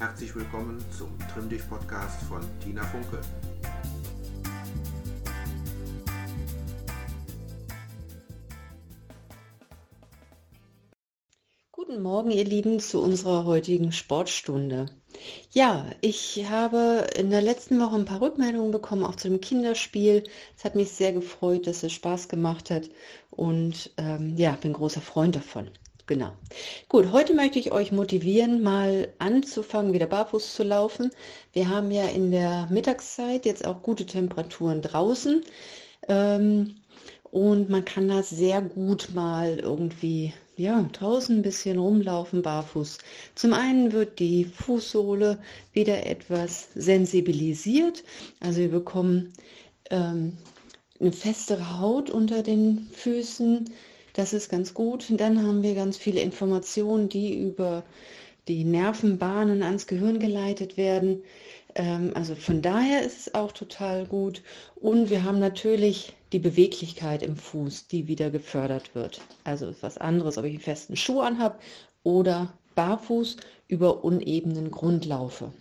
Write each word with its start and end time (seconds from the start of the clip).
Herzlich 0.00 0.34
willkommen 0.34 0.82
zum 0.96 1.10
Trimm 1.28 1.50
dich 1.50 1.60
Podcast 1.68 2.22
von 2.22 2.40
Tina 2.58 2.82
Funke. 2.84 3.20
Guten 11.70 12.00
Morgen, 12.00 12.30
ihr 12.30 12.46
Lieben, 12.46 12.80
zu 12.80 13.02
unserer 13.02 13.44
heutigen 13.44 13.92
Sportstunde. 13.92 14.86
Ja, 15.50 15.84
ich 16.00 16.46
habe 16.48 17.06
in 17.14 17.28
der 17.28 17.42
letzten 17.42 17.78
Woche 17.78 17.96
ein 17.96 18.06
paar 18.06 18.22
Rückmeldungen 18.22 18.70
bekommen, 18.70 19.04
auch 19.04 19.16
zu 19.16 19.28
dem 19.28 19.42
Kinderspiel. 19.42 20.24
Es 20.56 20.64
hat 20.64 20.76
mich 20.76 20.92
sehr 20.92 21.12
gefreut, 21.12 21.66
dass 21.66 21.82
es 21.82 21.92
Spaß 21.92 22.28
gemacht 22.30 22.70
hat 22.70 22.88
und 23.28 23.90
ähm, 23.98 24.34
ja, 24.38 24.52
bin 24.52 24.72
großer 24.72 25.02
Freund 25.02 25.36
davon. 25.36 25.70
Genau. 26.10 26.32
Gut, 26.88 27.12
heute 27.12 27.34
möchte 27.34 27.60
ich 27.60 27.70
euch 27.70 27.92
motivieren, 27.92 28.64
mal 28.64 29.12
anzufangen, 29.20 29.92
wieder 29.92 30.08
barfuß 30.08 30.56
zu 30.56 30.64
laufen. 30.64 31.12
Wir 31.52 31.68
haben 31.68 31.92
ja 31.92 32.08
in 32.08 32.32
der 32.32 32.66
Mittagszeit 32.68 33.46
jetzt 33.46 33.64
auch 33.64 33.80
gute 33.80 34.04
Temperaturen 34.04 34.82
draußen. 34.82 35.44
Ähm, 36.08 36.74
und 37.30 37.70
man 37.70 37.84
kann 37.84 38.08
da 38.08 38.24
sehr 38.24 38.60
gut 38.60 39.10
mal 39.14 39.60
irgendwie 39.60 40.34
ja, 40.56 40.82
draußen 40.92 41.36
ein 41.38 41.42
bisschen 41.42 41.78
rumlaufen 41.78 42.42
barfuß. 42.42 42.98
Zum 43.36 43.52
einen 43.52 43.92
wird 43.92 44.18
die 44.18 44.46
Fußsohle 44.46 45.38
wieder 45.72 46.06
etwas 46.06 46.70
sensibilisiert. 46.74 48.02
Also 48.40 48.58
wir 48.58 48.70
bekommen 48.72 49.32
ähm, 49.90 50.36
eine 50.98 51.12
festere 51.12 51.78
Haut 51.78 52.10
unter 52.10 52.42
den 52.42 52.88
Füßen. 52.94 53.70
Das 54.14 54.32
ist 54.32 54.48
ganz 54.48 54.74
gut. 54.74 55.06
Dann 55.10 55.46
haben 55.46 55.62
wir 55.62 55.74
ganz 55.74 55.96
viele 55.96 56.20
Informationen, 56.20 57.08
die 57.08 57.34
über 57.38 57.84
die 58.48 58.64
Nervenbahnen 58.64 59.62
ans 59.62 59.86
Gehirn 59.86 60.18
geleitet 60.18 60.76
werden. 60.76 61.22
Ähm, 61.74 62.12
also 62.14 62.34
von 62.34 62.62
daher 62.62 63.02
ist 63.02 63.26
es 63.26 63.34
auch 63.34 63.52
total 63.52 64.06
gut. 64.06 64.42
Und 64.76 65.10
wir 65.10 65.24
haben 65.24 65.38
natürlich 65.38 66.14
die 66.32 66.38
Beweglichkeit 66.38 67.22
im 67.22 67.36
Fuß, 67.36 67.88
die 67.88 68.08
wieder 68.08 68.30
gefördert 68.30 68.94
wird. 68.94 69.20
Also 69.44 69.68
ist 69.68 69.82
was 69.82 69.98
anderes, 69.98 70.38
ob 70.38 70.44
ich 70.44 70.52
einen 70.52 70.60
festen 70.60 70.96
Schuh 70.96 71.20
anhabe 71.20 71.58
oder 72.02 72.52
barfuß 72.74 73.36
über 73.68 74.04
unebenen 74.04 74.70
Grund 74.70 75.04
laufe. 75.04 75.52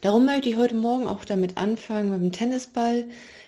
Darum 0.00 0.24
möchte 0.24 0.48
ich 0.48 0.56
heute 0.56 0.74
Morgen 0.74 1.06
auch 1.06 1.24
damit 1.24 1.56
anfangen 1.56 2.10
mit 2.10 2.20
dem 2.20 2.32
Tennisball. 2.32 3.04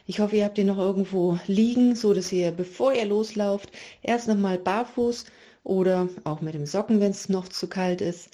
Ich 0.06 0.20
hoffe, 0.20 0.36
ihr 0.36 0.44
habt 0.44 0.58
ihn 0.58 0.66
noch 0.66 0.78
irgendwo 0.78 1.38
liegen, 1.46 1.96
so 1.96 2.12
dass 2.12 2.32
ihr, 2.32 2.50
bevor 2.50 2.92
ihr 2.92 3.06
loslauft, 3.06 3.70
erst 4.02 4.28
nochmal 4.28 4.58
barfuß 4.58 5.24
oder 5.64 6.08
auch 6.24 6.40
mit 6.40 6.54
dem 6.54 6.66
Socken, 6.66 7.00
wenn 7.00 7.12
es 7.12 7.28
noch 7.28 7.48
zu 7.48 7.68
kalt 7.68 8.00
ist, 8.00 8.30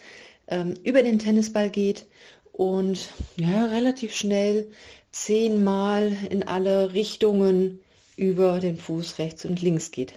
ähm, 0.48 0.74
über 0.82 1.02
den 1.02 1.18
Tennisball 1.18 1.70
geht 1.70 2.06
und 2.52 3.10
ja, 3.36 3.66
relativ 3.66 4.14
schnell 4.14 4.70
zehnmal 5.12 6.16
in 6.30 6.42
alle 6.42 6.92
Richtungen 6.92 7.80
über 8.16 8.58
den 8.58 8.76
Fuß 8.76 9.18
rechts 9.18 9.44
und 9.44 9.62
links 9.62 9.90
geht. 9.90 10.14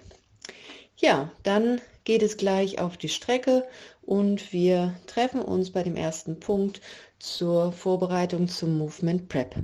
Ja, 0.97 1.31
dann 1.43 1.81
geht 2.03 2.23
es 2.23 2.37
gleich 2.37 2.79
auf 2.79 2.97
die 2.97 3.09
Strecke 3.09 3.65
und 4.01 4.51
wir 4.53 4.95
treffen 5.07 5.41
uns 5.41 5.71
bei 5.71 5.83
dem 5.83 5.95
ersten 5.95 6.39
Punkt 6.39 6.81
zur 7.19 7.71
Vorbereitung 7.71 8.47
zum 8.47 8.77
Movement 8.77 9.29
Prep. 9.29 9.55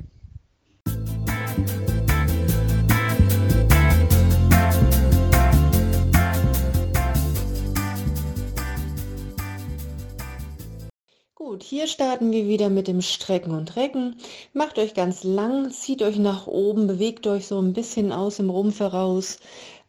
Gut, 11.58 11.64
hier 11.64 11.88
starten 11.88 12.32
wir 12.32 12.46
wieder 12.46 12.70
mit 12.70 12.88
dem 12.88 13.02
Strecken 13.02 13.52
und 13.52 13.76
Recken. 13.78 14.18
Macht 14.54 14.78
euch 14.78 14.94
ganz 14.94 15.24
lang, 15.24 15.72
zieht 15.72 16.04
euch 16.04 16.18
nach 16.18 16.46
oben, 16.46 16.86
bewegt 16.86 17.26
euch 17.26 17.48
so 17.48 17.60
ein 17.60 17.73
bisschen 17.73 18.11
aus 18.11 18.38
dem 18.38 18.50
Rumpf 18.50 18.80
heraus, 18.80 19.40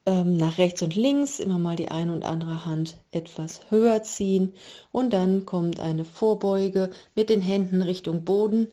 ähm, 0.09 0.39
nach 0.39 0.57
rechts 0.57 0.81
und 0.81 0.97
links, 0.97 1.39
immer 1.39 1.59
mal 1.59 1.77
die 1.77 1.89
eine 1.89 2.15
und 2.15 2.25
andere 2.25 2.65
Hand 2.65 2.97
etwas 3.11 3.61
höher 3.71 4.03
ziehen. 4.03 4.55
Und 4.91 5.13
dann 5.13 5.45
kommt 5.45 5.81
eine 5.81 6.07
Vorbeuge 6.07 6.91
mit 7.15 7.29
den 7.29 7.43
Händen 7.43 7.83
Richtung 7.83 8.25
Boden. 8.25 8.69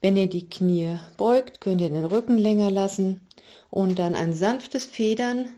Wenn 0.00 0.16
ihr 0.16 0.28
die 0.28 0.48
Knie 0.48 0.98
beugt, 1.16 1.60
könnt 1.60 1.80
ihr 1.80 1.90
den 1.90 2.04
Rücken 2.04 2.36
länger 2.36 2.72
lassen 2.72 3.20
und 3.70 4.00
dann 4.00 4.16
ein 4.16 4.32
sanftes 4.32 4.84
Federn, 4.84 5.48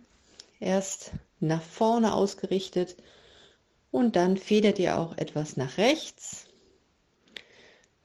erst 0.60 1.12
nach 1.40 1.62
vorne 1.62 2.12
ausgerichtet. 2.12 2.96
Und 3.90 4.14
dann 4.14 4.36
federt 4.36 4.78
ihr 4.78 4.98
auch 4.98 5.16
etwas 5.16 5.56
nach 5.56 5.78
rechts 5.78 6.44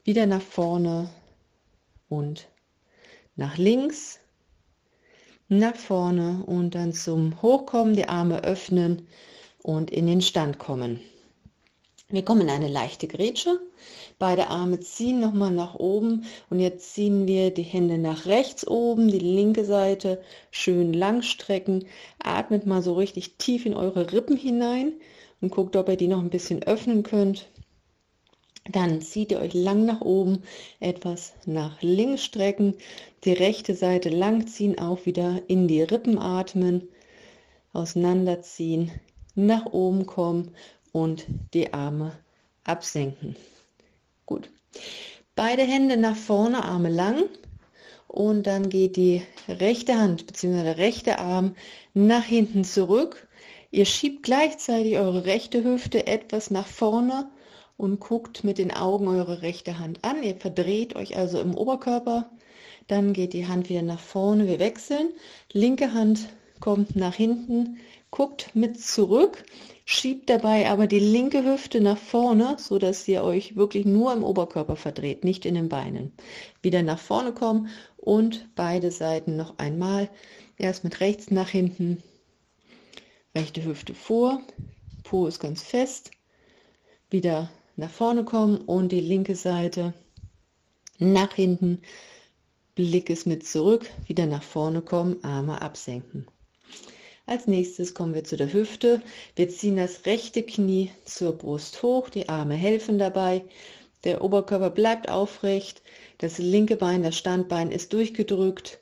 wieder 0.06 0.26
nach 0.26 0.42
vorne 0.42 1.10
und 2.08 2.48
nach 3.36 3.58
links, 3.58 4.20
nach 5.60 5.76
vorne 5.76 6.44
und 6.46 6.76
dann 6.76 6.94
zum 6.94 7.42
Hochkommen 7.42 7.96
die 7.96 8.10
Arme 8.10 8.44
öffnen 8.44 9.08
und 9.62 9.92
in 9.92 10.08
den 10.08 10.22
Stand 10.22 10.60
kommen. 10.60 11.00
Wir 12.10 12.24
kommen 12.24 12.42
in 12.42 12.50
eine 12.50 12.68
leichte 12.68 13.08
Grätsche. 13.08 13.60
Beide 14.20 14.50
Arme 14.50 14.80
ziehen 14.80 15.20
nochmal 15.20 15.52
nach 15.52 15.76
oben 15.76 16.26
und 16.50 16.60
jetzt 16.60 16.94
ziehen 16.94 17.26
wir 17.26 17.52
die 17.52 17.64
Hände 17.64 17.98
nach 17.98 18.26
rechts 18.28 18.68
oben, 18.68 19.08
die 19.08 19.20
linke 19.20 19.66
Seite 19.66 20.22
schön 20.52 20.94
lang 20.94 21.24
strecken. 21.24 21.86
Atmet 22.20 22.68
mal 22.68 22.84
so 22.84 22.94
richtig 22.94 23.38
tief 23.38 23.66
in 23.66 23.74
eure 23.74 24.12
Rippen 24.12 24.38
hinein 24.38 24.94
und 25.42 25.52
guckt, 25.52 25.76
ob 25.76 25.90
ihr 25.90 25.98
die 25.98 26.08
noch 26.08 26.20
ein 26.20 26.30
bisschen 26.30 26.62
öffnen 26.64 27.04
könnt. 27.04 27.50
Dann 28.70 29.02
zieht 29.02 29.32
ihr 29.32 29.40
euch 29.40 29.54
lang 29.54 29.86
nach 29.86 30.02
oben, 30.02 30.44
etwas 30.80 31.34
nach 31.46 31.82
links 31.82 32.24
strecken, 32.24 32.76
die 33.26 33.34
rechte 33.34 33.76
Seite 33.76 34.10
lang 34.10 34.48
ziehen, 34.48 34.80
auch 34.80 35.06
wieder 35.06 35.42
in 35.48 35.68
die 35.68 35.82
Rippen 35.82 36.18
atmen, 36.18 36.88
auseinanderziehen, 37.74 38.92
nach 39.36 39.66
oben 39.66 40.06
kommen 40.06 40.52
und 40.94 41.26
die 41.54 41.74
Arme 41.74 42.14
absenken. 42.64 43.36
Gut. 44.26 44.50
Beide 45.36 45.64
Hände 45.64 45.98
nach 45.98 46.16
vorne, 46.16 46.64
Arme 46.64 46.90
lang 46.90 47.24
und 48.08 48.44
dann 48.44 48.70
geht 48.70 48.96
die 48.96 49.24
rechte 49.50 49.98
Hand 49.98 50.28
bzw. 50.28 50.64
der 50.64 50.78
rechte 50.78 51.20
Arm 51.20 51.56
nach 51.94 52.24
hinten 52.24 52.64
zurück. 52.64 53.28
Ihr 53.72 53.86
schiebt 53.86 54.24
gleichzeitig 54.24 54.98
eure 54.98 55.26
rechte 55.26 55.64
Hüfte 55.64 56.08
etwas 56.08 56.52
nach 56.52 56.68
vorne 56.68 57.30
und 57.84 58.00
guckt 58.00 58.46
mit 58.46 58.60
den 58.60 58.72
Augen 58.72 59.10
eure 59.10 59.42
rechte 59.42 59.78
Hand 59.78 60.00
an. 60.04 60.24
Ihr 60.24 60.38
verdreht 60.38 60.96
euch 60.96 61.18
also 61.18 61.42
im 61.42 61.54
Oberkörper. 61.54 62.30
Dann 62.88 63.12
geht 63.12 63.34
die 63.34 63.46
Hand 63.46 63.68
wieder 63.70 63.82
nach 63.82 64.00
vorne. 64.00 64.48
Wir 64.48 64.60
wechseln. 64.60 65.10
Linke 65.52 65.94
Hand 65.94 66.30
kommt 66.62 66.96
nach 66.96 67.14
hinten, 67.14 67.80
guckt 68.10 68.52
mit 68.54 68.80
zurück, 68.80 69.44
schiebt 69.84 70.30
dabei 70.30 70.70
aber 70.70 70.88
die 70.88 71.00
linke 71.00 71.44
Hüfte 71.44 71.82
nach 71.82 71.98
vorne, 71.98 72.56
so 72.58 72.80
dass 72.80 73.06
ihr 73.06 73.22
euch 73.22 73.58
wirklich 73.58 73.86
nur 73.86 74.14
im 74.14 74.24
Oberkörper 74.24 74.78
verdreht, 74.78 75.26
nicht 75.26 75.46
in 75.46 75.56
den 75.56 75.68
Beinen. 75.68 76.14
Wieder 76.62 76.84
nach 76.84 77.00
vorne 77.00 77.34
kommen 77.34 77.68
und 77.98 78.48
beide 78.56 78.92
Seiten 78.92 79.36
noch 79.36 79.58
einmal. 79.58 80.10
Erst 80.58 80.86
mit 80.86 81.02
rechts 81.02 81.32
nach 81.32 81.50
hinten, 81.50 82.02
rechte 83.36 83.66
Hüfte 83.66 83.94
vor, 83.94 84.40
Po 85.04 85.28
ist 85.28 85.42
ganz 85.42 85.64
fest, 85.64 86.12
wieder 87.10 87.50
nach 87.76 87.90
vorne 87.90 88.24
kommen 88.24 88.58
und 88.58 88.92
die 88.92 89.02
linke 89.02 89.36
Seite 89.36 89.94
nach 91.00 91.34
hinten. 91.34 91.82
Blick 92.76 93.10
ist 93.10 93.28
mit 93.28 93.46
zurück, 93.46 93.90
wieder 94.08 94.26
nach 94.26 94.44
vorne 94.44 94.82
kommen, 94.82 95.24
Arme 95.24 95.62
absenken. 95.62 96.28
Als 97.26 97.48
nächstes 97.48 97.94
kommen 97.94 98.14
wir 98.14 98.24
zu 98.24 98.36
der 98.36 98.52
Hüfte. 98.52 99.02
Wir 99.36 99.48
ziehen 99.48 99.78
das 99.78 100.06
rechte 100.06 100.44
Knie 100.44 100.92
zur 101.06 101.34
Brust 101.34 101.82
hoch, 101.82 102.10
die 102.10 102.28
Arme 102.28 102.56
helfen 102.56 102.98
dabei. 102.98 103.44
Der 104.04 104.22
Oberkörper 104.22 104.70
bleibt 104.70 105.08
aufrecht, 105.08 105.82
das 106.18 106.38
linke 106.38 106.76
Bein, 106.76 107.04
das 107.04 107.18
Standbein 107.18 107.72
ist 107.72 107.94
durchgedrückt. 107.94 108.80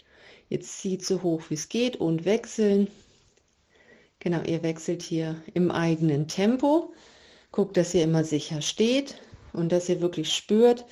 Jetzt 0.50 0.80
zieht 0.80 1.06
so 1.06 1.22
hoch 1.22 1.44
wie 1.50 1.54
es 1.54 1.70
geht 1.70 1.98
und 1.98 2.26
wechseln. 2.26 2.88
Genau, 4.20 4.42
ihr 4.44 4.64
wechselt 4.64 5.02
hier 5.04 5.42
im 5.54 5.70
eigenen 5.70 6.28
Tempo. 6.28 6.94
Guckt, 7.52 7.78
dass 7.78 7.94
ihr 7.94 8.04
immer 8.04 8.24
sicher 8.24 8.62
steht 8.62 9.16
und 9.54 9.72
dass 9.72 9.90
ihr 9.90 10.02
wirklich 10.02 10.34
spürt, 10.34 10.86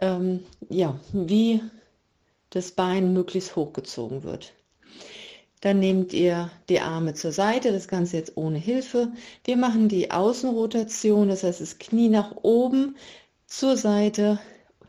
ähm, 0.00 0.44
ja, 0.68 0.98
wie 1.12 1.60
das 2.50 2.72
Bein 2.72 3.12
möglichst 3.12 3.56
hochgezogen 3.56 4.22
wird. 4.22 4.52
Dann 5.60 5.78
nehmt 5.78 6.12
ihr 6.12 6.50
die 6.68 6.80
Arme 6.80 7.14
zur 7.14 7.32
Seite, 7.32 7.72
das 7.72 7.86
Ganze 7.86 8.16
jetzt 8.16 8.36
ohne 8.36 8.58
Hilfe. 8.58 9.12
Wir 9.44 9.56
machen 9.56 9.88
die 9.88 10.10
Außenrotation, 10.10 11.28
das 11.28 11.44
heißt 11.44 11.60
das 11.60 11.78
Knie 11.78 12.08
nach 12.08 12.34
oben, 12.42 12.96
zur 13.46 13.76
Seite, 13.76 14.40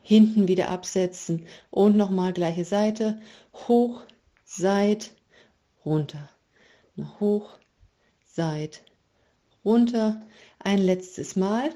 hinten 0.01 0.47
wieder 0.47 0.69
absetzen 0.69 1.45
und 1.69 1.95
nochmal 1.95 2.33
gleiche 2.33 2.65
Seite, 2.65 3.21
hoch, 3.67 4.01
seit, 4.43 5.11
runter, 5.85 6.29
hoch, 7.19 7.51
seit, 8.25 8.83
runter, 9.63 10.21
ein 10.63 10.79
letztes 10.79 11.35
Mal. 11.35 11.69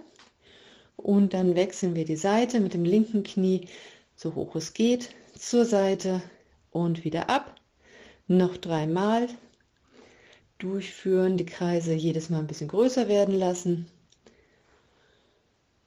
Und 0.95 1.33
dann 1.33 1.55
wechseln 1.55 1.95
wir 1.95 2.05
die 2.05 2.15
Seite 2.15 2.59
mit 2.59 2.73
dem 2.73 2.83
linken 2.83 3.23
Knie 3.23 3.67
so 4.15 4.33
hoch 4.33 4.55
es 4.55 4.73
geht 4.73 5.09
zur 5.37 5.63
Seite 5.65 6.21
und 6.71 7.03
wieder 7.03 7.29
ab. 7.29 7.55
Noch 8.27 8.57
dreimal 8.57 9.27
durchführen, 10.57 11.37
die 11.37 11.45
Kreise 11.45 11.93
jedes 11.93 12.29
Mal 12.29 12.39
ein 12.39 12.47
bisschen 12.47 12.67
größer 12.67 13.07
werden 13.07 13.35
lassen 13.35 13.87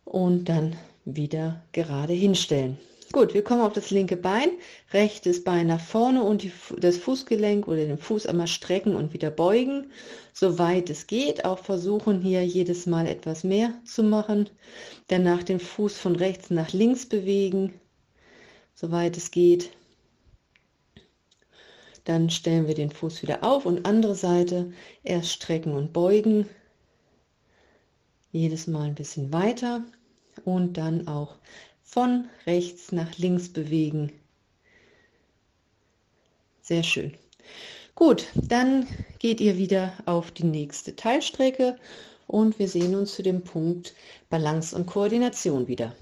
und 0.04 0.48
dann 0.48 0.76
wieder 1.04 1.62
gerade 1.72 2.12
hinstellen. 2.12 2.78
Gut, 3.12 3.34
wir 3.34 3.42
kommen 3.42 3.62
auf 3.62 3.72
das 3.72 3.90
linke 3.90 4.16
Bein, 4.16 4.50
rechtes 4.92 5.42
Bein 5.42 5.66
nach 5.66 5.80
vorne 5.80 6.22
und 6.22 6.44
die, 6.44 6.52
das 6.78 6.96
Fußgelenk 6.96 7.66
oder 7.66 7.84
den 7.84 7.98
Fuß 7.98 8.26
einmal 8.26 8.46
strecken 8.46 8.94
und 8.94 9.12
wieder 9.12 9.32
beugen, 9.32 9.90
soweit 10.32 10.90
es 10.90 11.08
geht. 11.08 11.44
Auch 11.44 11.58
versuchen 11.58 12.20
hier 12.20 12.46
jedes 12.46 12.86
Mal 12.86 13.08
etwas 13.08 13.42
mehr 13.42 13.74
zu 13.84 14.04
machen. 14.04 14.48
Danach 15.08 15.42
den 15.42 15.58
Fuß 15.58 15.98
von 15.98 16.14
rechts 16.14 16.50
nach 16.50 16.72
links 16.72 17.04
bewegen, 17.04 17.74
soweit 18.76 19.16
es 19.16 19.32
geht. 19.32 19.70
Dann 22.04 22.30
stellen 22.30 22.68
wir 22.68 22.74
den 22.74 22.92
Fuß 22.92 23.22
wieder 23.22 23.42
auf 23.42 23.66
und 23.66 23.86
andere 23.86 24.14
Seite 24.14 24.72
erst 25.02 25.32
strecken 25.32 25.72
und 25.72 25.92
beugen. 25.92 26.48
Jedes 28.30 28.68
Mal 28.68 28.84
ein 28.84 28.94
bisschen 28.94 29.32
weiter 29.32 29.82
und 30.44 30.76
dann 30.76 31.08
auch 31.08 31.34
von 31.90 32.28
rechts 32.46 32.92
nach 32.92 33.18
links 33.18 33.48
bewegen. 33.48 34.12
Sehr 36.62 36.84
schön. 36.84 37.14
Gut, 37.96 38.28
dann 38.34 38.86
geht 39.18 39.40
ihr 39.40 39.58
wieder 39.58 39.92
auf 40.06 40.30
die 40.30 40.44
nächste 40.44 40.94
Teilstrecke 40.94 41.76
und 42.28 42.60
wir 42.60 42.68
sehen 42.68 42.94
uns 42.94 43.14
zu 43.16 43.22
dem 43.22 43.42
Punkt 43.42 43.94
Balance 44.28 44.76
und 44.76 44.86
Koordination 44.86 45.66
wieder. 45.66 45.96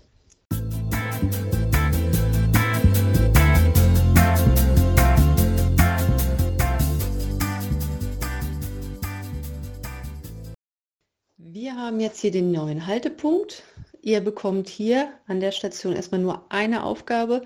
Wir 11.38 11.74
haben 11.76 11.98
jetzt 11.98 12.20
hier 12.20 12.30
den 12.30 12.52
neuen 12.52 12.86
Haltepunkt 12.86 13.62
Ihr 14.02 14.20
bekommt 14.20 14.68
hier 14.68 15.12
an 15.26 15.40
der 15.40 15.52
Station 15.52 15.94
erstmal 15.94 16.20
nur 16.20 16.44
eine 16.48 16.84
Aufgabe, 16.84 17.42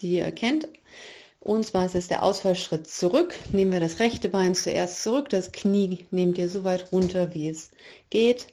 die 0.00 0.16
ihr 0.16 0.30
kennt. 0.32 0.68
Und 1.40 1.64
zwar 1.64 1.86
ist 1.86 1.94
es 1.94 2.08
der 2.08 2.22
Ausfallschritt 2.22 2.88
zurück. 2.88 3.34
Nehmen 3.52 3.72
wir 3.72 3.80
das 3.80 4.00
rechte 4.00 4.28
Bein 4.28 4.54
zuerst 4.54 5.02
zurück. 5.02 5.28
Das 5.30 5.52
Knie 5.52 6.06
nehmt 6.10 6.36
ihr 6.38 6.48
so 6.48 6.64
weit 6.64 6.92
runter, 6.92 7.34
wie 7.34 7.48
es 7.48 7.70
geht. 8.10 8.48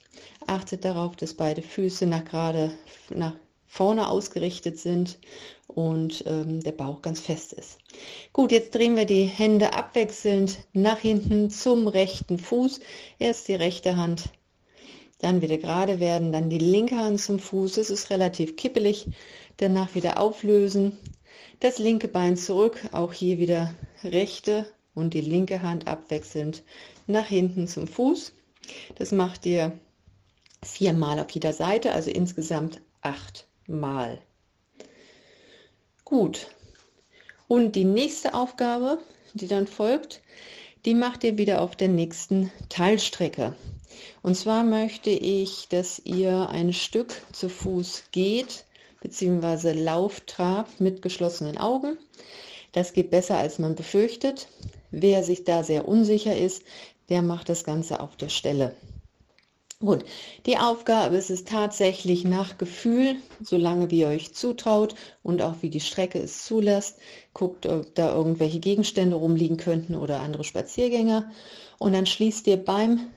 Achtet 0.47 0.85
darauf, 0.85 1.15
dass 1.15 1.33
beide 1.33 1.61
Füße 1.61 2.05
nach 2.05 2.25
gerade 2.25 2.71
nach 3.09 3.33
vorne 3.67 4.07
ausgerichtet 4.07 4.79
sind 4.79 5.17
und 5.67 6.23
ähm, 6.27 6.61
der 6.61 6.71
Bauch 6.71 7.01
ganz 7.01 7.19
fest 7.19 7.51
ist. 7.51 7.79
Gut, 8.31 8.51
jetzt 8.53 8.73
drehen 8.73 8.95
wir 8.95 9.05
die 9.05 9.25
Hände 9.25 9.73
abwechselnd 9.73 10.59
nach 10.71 10.99
hinten 10.99 11.49
zum 11.49 11.87
rechten 11.87 12.37
Fuß. 12.37 12.79
Erst 13.19 13.49
die 13.49 13.55
rechte 13.55 13.97
Hand 13.97 14.29
dann 15.19 15.41
wieder 15.41 15.57
gerade 15.57 15.99
werden, 15.99 16.31
dann 16.31 16.49
die 16.49 16.59
linke 16.59 16.97
Hand 16.97 17.21
zum 17.21 17.39
Fuß, 17.39 17.77
es 17.77 17.89
ist 17.89 18.09
relativ 18.09 18.55
kippelig, 18.55 19.07
danach 19.57 19.95
wieder 19.95 20.19
auflösen, 20.19 20.97
das 21.59 21.79
linke 21.79 22.07
Bein 22.07 22.37
zurück, 22.37 22.79
auch 22.91 23.13
hier 23.13 23.37
wieder 23.37 23.73
rechte 24.03 24.65
und 24.93 25.13
die 25.13 25.21
linke 25.21 25.61
Hand 25.61 25.87
abwechselnd 25.87 26.63
nach 27.07 27.27
hinten 27.27 27.67
zum 27.67 27.87
Fuß. 27.87 28.33
Das 28.95 29.11
macht 29.11 29.45
ihr 29.45 29.77
viermal 30.63 31.19
auf 31.19 31.29
jeder 31.31 31.53
Seite, 31.53 31.91
also 31.91 32.09
insgesamt 32.09 32.81
acht 33.01 33.47
Mal. 33.67 34.21
Gut. 36.03 36.47
Und 37.47 37.75
die 37.75 37.83
nächste 37.83 38.33
Aufgabe, 38.33 38.99
die 39.33 39.47
dann 39.47 39.67
folgt, 39.67 40.21
die 40.85 40.93
macht 40.93 41.23
ihr 41.23 41.37
wieder 41.37 41.61
auf 41.61 41.75
der 41.75 41.87
nächsten 41.87 42.51
Teilstrecke. 42.69 43.55
Und 44.21 44.35
zwar 44.35 44.63
möchte 44.63 45.09
ich, 45.09 45.67
dass 45.69 45.99
ihr 46.03 46.49
ein 46.49 46.73
Stück 46.73 47.13
zu 47.31 47.49
Fuß 47.49 48.05
geht, 48.11 48.65
beziehungsweise 49.01 49.73
lauft, 49.73 50.27
trabt 50.27 50.81
mit 50.81 51.01
geschlossenen 51.01 51.57
Augen. 51.57 51.97
Das 52.71 52.93
geht 52.93 53.11
besser, 53.11 53.37
als 53.37 53.59
man 53.59 53.75
befürchtet. 53.75 54.47
Wer 54.91 55.23
sich 55.23 55.43
da 55.43 55.63
sehr 55.63 55.87
unsicher 55.87 56.35
ist, 56.35 56.63
der 57.09 57.21
macht 57.21 57.49
das 57.49 57.63
Ganze 57.63 57.99
auf 57.99 58.15
der 58.15 58.29
Stelle. 58.29 58.75
Gut, 59.81 60.05
die 60.45 60.57
Aufgabe 60.57 61.17
ist 61.17 61.29
es 61.29 61.43
tatsächlich 61.43 62.23
nach 62.23 62.57
Gefühl, 62.57 63.17
solange 63.41 63.91
wie 63.91 63.99
ihr 63.99 64.07
euch 64.07 64.33
zutraut 64.33 64.95
und 65.21 65.41
auch 65.41 65.55
wie 65.61 65.69
die 65.69 65.81
Strecke 65.81 66.17
es 66.17 66.45
zulässt, 66.45 66.97
guckt, 67.33 67.65
ob 67.65 67.93
da 67.93 68.15
irgendwelche 68.15 68.59
Gegenstände 68.59 69.17
rumliegen 69.17 69.57
könnten 69.57 69.95
oder 69.95 70.21
andere 70.21 70.45
Spaziergänger. 70.45 71.29
Und 71.77 71.93
dann 71.93 72.05
schließt 72.05 72.47
ihr 72.47 72.57
beim, 72.57 73.07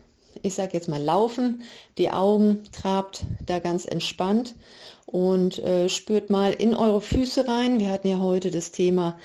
ich 0.42 0.54
sage 0.54 0.74
jetzt 0.74 0.88
mal 0.88 1.02
Laufen, 1.02 1.62
die 1.98 2.10
Augen, 2.10 2.64
trabt 2.72 3.24
da 3.44 3.58
ganz 3.58 3.84
entspannt 3.84 4.54
und 5.06 5.58
äh, 5.60 5.88
spürt 5.88 6.30
mal 6.30 6.52
in 6.52 6.74
eure 6.74 7.00
Füße 7.00 7.48
rein. 7.48 7.80
Wir 7.80 7.90
hatten 7.90 8.08
ja 8.08 8.18
heute 8.18 8.50
das 8.50 8.72
Thema 8.72 9.18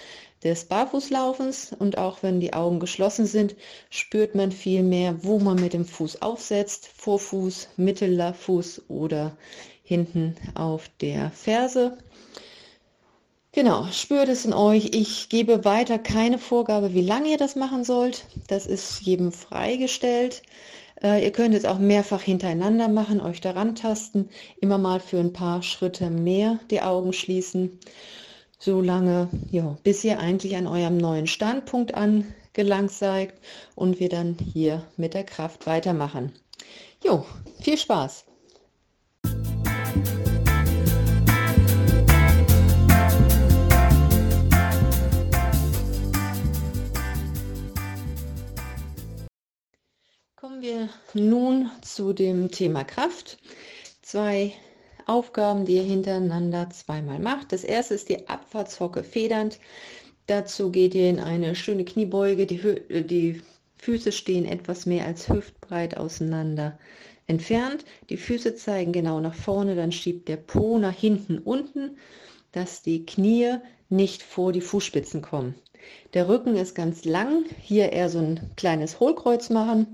des 0.43 0.65
Barfußlaufens 0.65 1.73
und 1.77 1.97
auch 1.97 2.21
wenn 2.21 2.39
die 2.39 2.53
Augen 2.53 2.79
geschlossen 2.79 3.25
sind, 3.25 3.55
spürt 3.89 4.35
man 4.35 4.51
viel 4.51 4.83
mehr, 4.83 5.23
wo 5.23 5.39
man 5.39 5.55
mit 5.55 5.73
dem 5.73 5.85
Fuß 5.85 6.21
aufsetzt, 6.21 6.89
Vorfuß, 6.95 7.69
Mittelfuß 7.77 8.83
oder 8.89 9.37
hinten 9.83 10.35
auf 10.55 10.89
der 11.01 11.31
Ferse. 11.31 11.97
Genau, 13.55 13.85
spürt 13.91 14.29
es 14.29 14.45
in 14.45 14.53
euch. 14.53 14.89
Ich 14.93 15.29
gebe 15.29 15.63
weiter 15.63 15.99
keine 15.99 16.39
Vorgabe, 16.39 16.95
wie 16.95 17.01
lange 17.01 17.29
ihr 17.29 17.37
das 17.37 17.55
machen 17.55 17.83
sollt. 17.83 18.25
Das 18.47 18.65
ist 18.65 19.01
jedem 19.01 19.31
freigestellt. 19.31 20.41
Äh, 21.01 21.23
ihr 21.23 21.31
könnt 21.31 21.55
es 21.55 21.65
auch 21.65 21.79
mehrfach 21.79 22.21
hintereinander 22.21 22.87
machen, 22.87 23.21
euch 23.21 23.41
daran 23.41 23.75
tasten, 23.75 24.29
immer 24.59 24.77
mal 24.77 24.99
für 24.99 25.19
ein 25.19 25.33
paar 25.33 25.63
Schritte 25.63 26.09
mehr 26.09 26.59
die 26.69 26.81
Augen 26.81 27.13
schließen 27.13 27.79
so 28.63 28.79
lange, 28.79 29.27
ja, 29.51 29.77
bis 29.83 30.05
ihr 30.05 30.19
eigentlich 30.19 30.55
an 30.55 30.67
eurem 30.67 30.97
neuen 30.97 31.27
Standpunkt 31.27 31.93
angelangt 31.95 32.91
seid 32.91 33.33
und 33.75 33.99
wir 33.99 34.07
dann 34.07 34.37
hier 34.53 34.83
mit 34.95 35.13
der 35.13 35.25
Kraft 35.25 35.67
weitermachen. 35.67 36.31
Jo, 37.03 37.25
viel 37.59 37.77
Spaß! 37.77 38.25
Wir 50.63 50.87
nun 51.13 51.69
zu 51.81 52.13
dem 52.13 52.49
Thema 52.49 52.85
Kraft. 52.85 53.37
Zwei 54.01 54.53
Aufgaben, 55.05 55.65
die 55.65 55.75
ihr 55.75 55.83
hintereinander 55.83 56.69
zweimal 56.69 57.19
macht. 57.19 57.51
Das 57.51 57.65
erste 57.65 57.95
ist 57.95 58.07
die 58.07 58.29
Abfahrtshocke 58.29 59.03
federnd. 59.03 59.59
Dazu 60.27 60.71
geht 60.71 60.95
ihr 60.95 61.09
in 61.09 61.19
eine 61.19 61.53
schöne 61.55 61.83
Kniebeuge. 61.83 62.45
Die, 62.45 62.61
äh, 62.61 63.03
die 63.03 63.41
Füße 63.79 64.13
stehen 64.13 64.45
etwas 64.45 64.85
mehr 64.85 65.05
als 65.05 65.27
hüftbreit 65.27 65.97
auseinander 65.97 66.79
entfernt. 67.27 67.83
Die 68.09 68.15
Füße 68.15 68.55
zeigen 68.55 68.93
genau 68.93 69.19
nach 69.19 69.35
vorne, 69.35 69.75
dann 69.75 69.91
schiebt 69.91 70.29
der 70.29 70.37
Po 70.37 70.77
nach 70.77 70.97
hinten 70.97 71.39
unten, 71.39 71.97
dass 72.53 72.81
die 72.81 73.05
Knie 73.05 73.57
nicht 73.89 74.23
vor 74.23 74.53
die 74.53 74.61
Fußspitzen 74.61 75.21
kommen. 75.21 75.55
Der 76.13 76.29
Rücken 76.29 76.55
ist 76.55 76.73
ganz 76.73 77.03
lang, 77.03 77.43
hier 77.59 77.91
eher 77.91 78.09
so 78.09 78.19
ein 78.19 78.51
kleines 78.55 79.01
Hohlkreuz 79.01 79.49
machen 79.49 79.87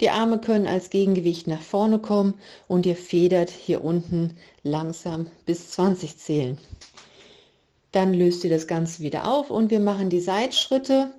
die 0.00 0.10
Arme 0.10 0.38
können 0.38 0.66
als 0.66 0.90
Gegengewicht 0.90 1.46
nach 1.46 1.60
vorne 1.60 1.98
kommen 1.98 2.34
und 2.68 2.86
ihr 2.86 2.96
federt 2.96 3.50
hier 3.50 3.82
unten 3.82 4.36
langsam 4.62 5.26
bis 5.44 5.70
20 5.70 6.18
zählen. 6.18 6.58
Dann 7.92 8.14
löst 8.14 8.44
ihr 8.44 8.50
das 8.50 8.66
Ganze 8.66 9.02
wieder 9.02 9.26
auf 9.26 9.50
und 9.50 9.70
wir 9.70 9.80
machen 9.80 10.10
die 10.10 10.20
Seitschritte. 10.20 11.10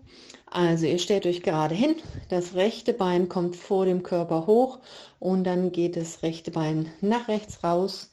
Also 0.46 0.86
ihr 0.86 1.00
stellt 1.00 1.26
euch 1.26 1.44
gerade 1.44 1.76
hin, 1.76 1.96
das 2.30 2.56
rechte 2.56 2.94
Bein 2.94 3.30
kommt 3.30 3.56
vor 3.56 3.86
dem 3.86 4.02
Körper 4.02 4.48
hoch 4.48 4.80
und 5.20 5.44
dann 5.44 5.72
geht 5.72 5.96
das 5.96 6.24
rechte 6.24 6.52
Bein 6.52 6.92
nach 7.02 7.28
rechts 7.28 7.64
raus. 7.64 8.12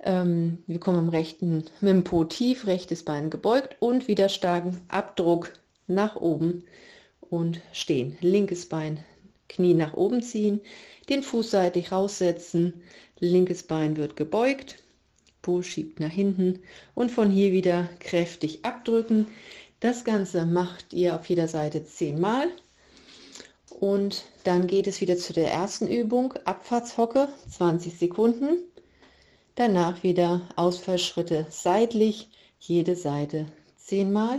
Ähm, 0.00 0.58
wir 0.66 0.80
kommen 0.80 0.98
im 0.98 1.08
rechten 1.10 1.64
mit 1.80 1.90
dem 1.90 2.04
Po 2.04 2.24
tief, 2.24 2.66
rechtes 2.66 3.04
Bein 3.04 3.30
gebeugt 3.30 3.76
und 3.80 4.08
wieder 4.08 4.28
starken 4.28 4.80
Abdruck 4.88 5.52
nach 5.86 6.16
oben 6.16 6.64
und 7.20 7.60
stehen. 7.72 8.16
Linkes 8.20 8.68
Bein 8.68 9.04
Knie 9.54 9.74
nach 9.74 9.94
oben 9.94 10.22
ziehen, 10.22 10.60
den 11.08 11.22
Fuß 11.22 11.50
seitlich 11.50 11.92
raussetzen, 11.92 12.82
linkes 13.20 13.62
Bein 13.62 13.96
wird 13.96 14.16
gebeugt, 14.16 14.82
Po 15.42 15.62
schiebt 15.62 16.00
nach 16.00 16.10
hinten 16.10 16.60
und 16.94 17.10
von 17.10 17.30
hier 17.30 17.52
wieder 17.52 17.88
kräftig 18.00 18.64
abdrücken. 18.64 19.26
Das 19.80 20.04
Ganze 20.04 20.46
macht 20.46 20.92
ihr 20.92 21.14
auf 21.14 21.28
jeder 21.28 21.48
Seite 21.48 21.84
zehnmal 21.84 22.48
und 23.80 24.24
dann 24.44 24.66
geht 24.66 24.86
es 24.86 25.00
wieder 25.00 25.16
zu 25.16 25.32
der 25.32 25.52
ersten 25.52 25.86
Übung, 25.88 26.32
Abfahrtshocke, 26.44 27.28
20 27.50 27.98
Sekunden. 27.98 28.58
Danach 29.56 30.02
wieder 30.02 30.48
Ausfallschritte 30.56 31.46
seitlich, 31.50 32.28
jede 32.58 32.96
Seite 32.96 33.46
zehnmal. 33.76 34.38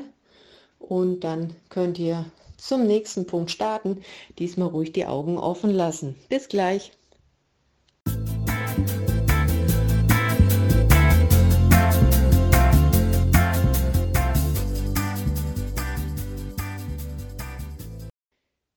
Und 0.80 1.22
dann 1.22 1.56
könnt 1.70 2.00
ihr 2.00 2.26
zum 2.58 2.86
nächsten 2.86 3.26
Punkt 3.28 3.52
starten. 3.52 4.02
Diesmal 4.40 4.70
ruhig 4.70 4.94
die 4.94 5.06
Augen 5.06 5.38
offen 5.38 5.72
lassen. 5.72 6.16
Bis 6.30 6.48
gleich. 6.48 6.92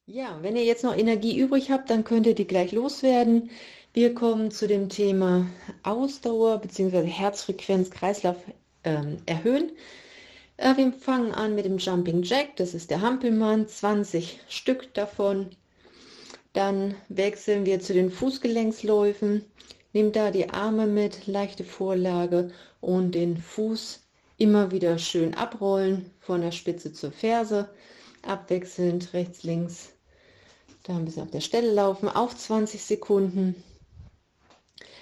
Ja, 0.07 0.39
wenn 0.43 0.57
ihr 0.57 0.65
jetzt 0.65 0.85
noch 0.85 0.97
Energie 0.97 1.39
übrig 1.39 1.71
habt, 1.71 1.91
dann 1.91 2.03
könnt 2.03 2.27
ihr 2.27 2.35
die 2.35 2.47
gleich 2.47 2.73
loswerden. 2.73 3.51
Wir 3.93 4.15
kommen 4.15 4.51
zu 4.51 4.67
dem 4.67 4.89
Thema 4.89 5.47
Ausdauer 5.83 6.59
bzw. 6.59 7.05
Herzfrequenz, 7.05 7.91
Kreislauf 7.91 8.37
ähm, 8.85 9.19
erhöhen. 9.27 9.71
Äh, 10.59 10.77
wir 10.77 10.93
fangen 10.93 11.33
an 11.33 11.55
mit 11.55 11.65
dem 11.65 11.79
Jumping 11.79 12.23
Jack, 12.25 12.57
das 12.57 12.75
ist 12.75 12.91
der 12.91 13.01
Hampelmann, 13.01 13.69
20 13.69 14.41
Stück 14.49 14.93
davon. 14.93 15.51
Dann 16.53 16.97
wechseln 17.09 17.65
wir 17.65 17.81
zu 17.81 17.95
den 17.95 18.11
Fußgelenksläufen. 18.11 19.45
Nehmt 19.93 20.17
da 20.17 20.33
die 20.33 20.51
Arme 20.51 20.87
mit, 20.87 21.29
leichte 21.29 21.63
Vorlage 21.65 22.51
und 22.81 23.13
den 23.13 23.37
Fuß 23.39 24.01
immer 24.37 24.73
wieder 24.73 24.99
schön 24.99 25.35
abrollen 25.35 26.11
von 26.19 26.41
der 26.41 26.53
Spitze 26.53 26.93
zur 26.93 27.13
Ferse, 27.13 27.71
abwechselnd 28.23 29.13
rechts, 29.15 29.45
links, 29.45 29.91
da 30.83 30.97
ein 30.97 31.05
bisschen 31.05 31.23
auf 31.23 31.31
der 31.31 31.41
Stelle 31.41 31.73
laufen, 31.73 32.09
auch 32.09 32.35
20 32.35 32.83
Sekunden. 32.83 33.55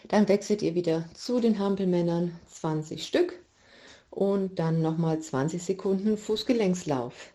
Dann 0.08 0.28
wechselt 0.28 0.60
ihr 0.60 0.74
wieder 0.74 1.08
zu 1.14 1.40
den 1.40 1.58
Hampelmännern, 1.58 2.38
20 2.52 3.06
Stück 3.06 3.38
und 4.10 4.58
dann 4.58 4.82
nochmal 4.82 5.20
20 5.20 5.62
Sekunden 5.62 6.16
Fußgelenkslauf. 6.16 7.32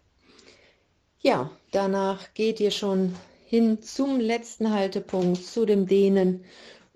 Ja, 1.19 1.51
danach 1.71 2.33
geht 2.33 2.59
ihr 2.59 2.71
schon 2.71 3.15
hin 3.45 3.81
zum 3.81 4.19
letzten 4.19 4.71
Haltepunkt, 4.71 5.45
zu 5.45 5.65
dem 5.65 5.85
Dehnen 5.85 6.45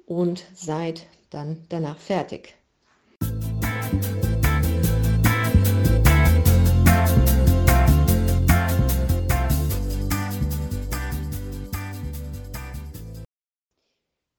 und 0.06 0.44
seid 0.56 1.06
dann 1.30 1.66
danach 1.70 1.98
fertig. 1.98 2.56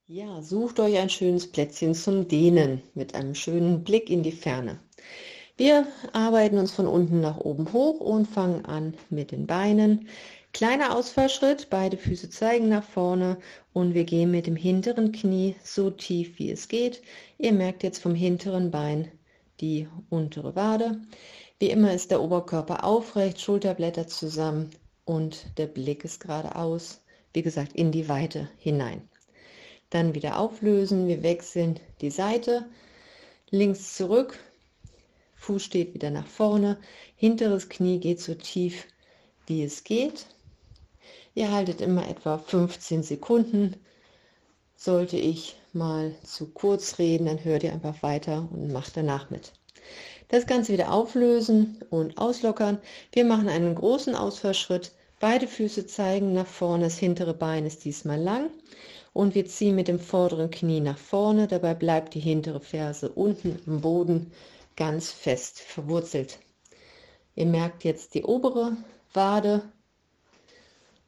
Ja, 0.08 0.40
sucht 0.40 0.80
euch 0.80 0.96
ein 0.96 1.10
schönes 1.10 1.50
Plätzchen 1.50 1.94
zum 1.94 2.26
Dehnen 2.26 2.82
mit 2.94 3.14
einem 3.14 3.34
schönen 3.34 3.84
Blick 3.84 4.08
in 4.08 4.22
die 4.22 4.32
Ferne. 4.32 4.78
Wir 5.58 5.86
arbeiten 6.12 6.58
uns 6.58 6.72
von 6.72 6.86
unten 6.86 7.20
nach 7.20 7.38
oben 7.38 7.72
hoch 7.72 8.00
und 8.00 8.26
fangen 8.26 8.66
an 8.66 8.94
mit 9.08 9.30
den 9.30 9.46
Beinen. 9.46 10.06
Kleiner 10.52 10.94
Ausfallschritt, 10.94 11.68
beide 11.70 11.96
Füße 11.96 12.28
zeigen 12.28 12.68
nach 12.68 12.84
vorne 12.84 13.38
und 13.72 13.94
wir 13.94 14.04
gehen 14.04 14.30
mit 14.30 14.46
dem 14.46 14.56
hinteren 14.56 15.12
Knie 15.12 15.54
so 15.64 15.90
tief 15.90 16.38
wie 16.38 16.50
es 16.50 16.68
geht. 16.68 17.02
Ihr 17.38 17.52
merkt 17.52 17.82
jetzt 17.82 18.02
vom 18.02 18.14
hinteren 18.14 18.70
Bein 18.70 19.10
die 19.60 19.88
untere 20.10 20.54
Wade. 20.56 21.00
Wie 21.58 21.70
immer 21.70 21.94
ist 21.94 22.10
der 22.10 22.20
Oberkörper 22.20 22.84
aufrecht, 22.84 23.40
Schulterblätter 23.40 24.06
zusammen 24.06 24.70
und 25.06 25.46
der 25.56 25.66
Blick 25.66 26.04
ist 26.04 26.20
geradeaus, 26.20 27.00
wie 27.32 27.42
gesagt, 27.42 27.72
in 27.72 27.92
die 27.92 28.10
Weite 28.10 28.50
hinein. 28.58 29.08
Dann 29.88 30.14
wieder 30.14 30.38
auflösen, 30.38 31.06
wir 31.08 31.22
wechseln 31.22 31.80
die 32.02 32.10
Seite, 32.10 32.66
links 33.50 33.96
zurück, 33.96 34.38
Fuß 35.36 35.62
steht 35.62 35.94
wieder 35.94 36.10
nach 36.10 36.26
vorne, 36.26 36.78
hinteres 37.16 37.68
Knie 37.68 37.98
geht 37.98 38.20
so 38.20 38.34
tief 38.34 38.86
wie 39.46 39.62
es 39.62 39.84
geht. 39.84 40.26
Ihr 41.34 41.52
haltet 41.52 41.80
immer 41.80 42.08
etwa 42.08 42.38
15 42.38 43.02
Sekunden. 43.02 43.76
Sollte 44.76 45.16
ich 45.16 45.56
mal 45.72 46.14
zu 46.24 46.46
kurz 46.46 46.98
reden, 46.98 47.26
dann 47.26 47.44
hört 47.44 47.62
ihr 47.62 47.72
einfach 47.72 48.02
weiter 48.02 48.48
und 48.50 48.72
macht 48.72 48.96
danach 48.96 49.30
mit. 49.30 49.52
Das 50.28 50.46
Ganze 50.46 50.72
wieder 50.72 50.92
auflösen 50.92 51.78
und 51.90 52.18
auslockern. 52.18 52.78
Wir 53.12 53.24
machen 53.24 53.48
einen 53.48 53.74
großen 53.74 54.14
Ausfallschritt. 54.14 54.92
Beide 55.20 55.46
Füße 55.46 55.86
zeigen 55.86 56.32
nach 56.32 56.46
vorne, 56.46 56.84
das 56.84 56.98
hintere 56.98 57.32
Bein 57.32 57.64
ist 57.64 57.84
diesmal 57.84 58.20
lang 58.20 58.50
und 59.12 59.34
wir 59.34 59.46
ziehen 59.46 59.76
mit 59.76 59.88
dem 59.88 60.00
vorderen 60.00 60.50
Knie 60.50 60.80
nach 60.80 60.98
vorne. 60.98 61.46
Dabei 61.46 61.74
bleibt 61.74 62.14
die 62.14 62.20
hintere 62.20 62.60
Ferse 62.60 63.08
unten 63.08 63.58
im 63.66 63.80
Boden 63.80 64.32
ganz 64.76 65.10
fest 65.10 65.60
verwurzelt. 65.60 66.38
Ihr 67.34 67.46
merkt 67.46 67.84
jetzt 67.84 68.14
die 68.14 68.24
obere 68.24 68.76
Wade 69.12 69.62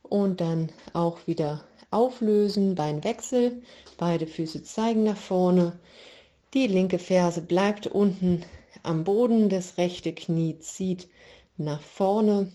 und 0.02 0.40
dann 0.40 0.70
auch 0.92 1.26
wieder 1.26 1.64
auflösen, 1.90 2.74
Beinwechsel, 2.74 3.62
beide 3.96 4.26
Füße 4.26 4.62
zeigen 4.62 5.04
nach 5.04 5.16
vorne, 5.16 5.78
die 6.54 6.66
linke 6.66 6.98
Ferse 6.98 7.42
bleibt 7.42 7.86
unten 7.86 8.44
am 8.82 9.04
Boden, 9.04 9.48
das 9.48 9.76
rechte 9.76 10.14
Knie 10.14 10.58
zieht 10.60 11.08
nach 11.56 11.80
vorne. 11.80 12.52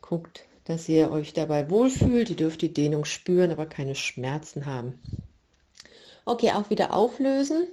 Guckt, 0.00 0.44
dass 0.64 0.88
ihr 0.88 1.10
euch 1.10 1.32
dabei 1.32 1.70
wohlfühlt, 1.70 2.30
ihr 2.30 2.36
dürft 2.36 2.62
die 2.62 2.72
Dehnung 2.72 3.04
spüren, 3.04 3.50
aber 3.52 3.66
keine 3.66 3.94
Schmerzen 3.94 4.66
haben. 4.66 5.00
Okay, 6.24 6.52
auch 6.52 6.70
wieder 6.70 6.94
auflösen, 6.94 7.68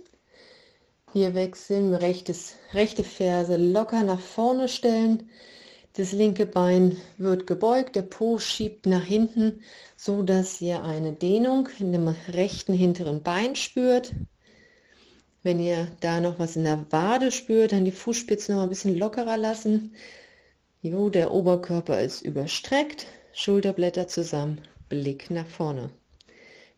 hier 1.13 1.33
wechseln, 1.33 1.93
rechtes, 1.93 2.55
rechte 2.73 3.03
Ferse 3.03 3.57
locker 3.57 4.03
nach 4.03 4.19
vorne 4.19 4.67
stellen. 4.67 5.29
Das 5.93 6.11
linke 6.11 6.45
Bein 6.45 6.97
wird 7.17 7.47
gebeugt, 7.47 7.95
der 7.95 8.03
Po 8.03 8.37
schiebt 8.37 8.85
nach 8.85 9.03
hinten, 9.03 9.61
so 9.95 10.21
dass 10.21 10.61
ihr 10.61 10.83
eine 10.83 11.13
Dehnung 11.13 11.69
in 11.79 11.91
dem 11.91 12.07
rechten 12.29 12.73
hinteren 12.73 13.23
Bein 13.23 13.55
spürt. 13.55 14.13
Wenn 15.43 15.59
ihr 15.59 15.87
da 16.01 16.19
noch 16.19 16.39
was 16.39 16.55
in 16.55 16.65
der 16.65 16.85
Wade 16.91 17.31
spürt, 17.31 17.71
dann 17.71 17.85
die 17.85 17.91
Fußspitzen 17.91 18.55
noch 18.55 18.63
ein 18.63 18.69
bisschen 18.69 18.97
lockerer 18.97 19.37
lassen. 19.37 19.95
Jo, 20.81 21.09
der 21.09 21.31
Oberkörper 21.31 22.01
ist 22.01 22.21
überstreckt, 22.21 23.07
Schulterblätter 23.33 24.07
zusammen, 24.07 24.61
Blick 24.89 25.31
nach 25.31 25.47
vorne. 25.47 25.89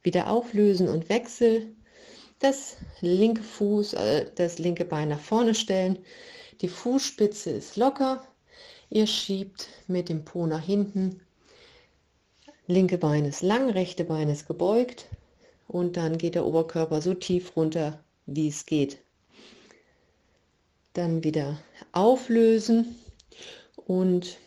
Wieder 0.04 0.30
auflösen 0.30 0.88
und 0.88 1.10
Wechsel 1.10 1.76
das 2.40 2.78
linke 3.02 3.44
Fuß, 3.44 3.94
äh, 3.94 4.26
das 4.36 4.60
linke 4.60 4.86
Bein 4.86 5.10
nach 5.10 5.20
vorne 5.20 5.54
stellen. 5.54 6.00
Die 6.62 6.68
Fußspitze 6.68 7.52
ist 7.52 7.78
locker. 7.78 8.26
Ihr 8.90 9.08
schiebt 9.08 9.70
mit 9.88 10.10
dem 10.10 10.26
Po 10.26 10.48
nach 10.48 10.64
hinten. 10.64 11.22
Linke 12.68 12.98
Bein 12.98 13.26
ist 13.26 13.42
lang, 13.42 13.70
rechte 13.70 14.04
Bein 14.04 14.30
ist 14.30 14.48
gebeugt. 14.48 15.08
Und 15.68 15.98
dann 15.98 16.18
geht 16.18 16.36
der 16.36 16.46
Oberkörper 16.46 17.02
so 17.02 17.14
tief 17.14 17.56
runter, 17.56 18.04
wie 18.26 18.48
es 18.48 18.66
geht. 18.66 18.98
Dann 20.94 21.24
wieder 21.24 21.60
auflösen 21.92 22.96
und 23.86 24.38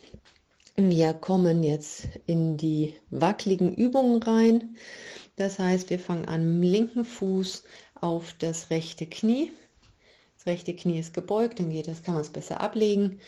wir 0.76 1.12
kommen 1.14 1.62
jetzt 1.62 2.08
in 2.26 2.56
die 2.56 2.94
wackeligen 3.10 3.74
Übungen 3.74 4.22
rein. 4.22 4.76
Das 5.42 5.58
heißt, 5.58 5.90
wir 5.90 5.98
fangen 5.98 6.26
an 6.26 6.60
mit 6.60 6.68
dem 6.68 6.72
linken 6.72 7.04
Fuß 7.04 7.64
auf 8.00 8.32
das 8.38 8.70
rechte 8.70 9.06
Knie. 9.06 9.50
Das 10.36 10.46
rechte 10.46 10.72
Knie 10.72 11.00
ist 11.00 11.14
gebeugt, 11.14 11.58
dann 11.58 11.70
geht 11.70 11.88
das, 11.88 12.04
kann 12.04 12.14
man 12.14 12.22
es 12.22 12.30
besser 12.30 12.60
ablegen. 12.60 13.18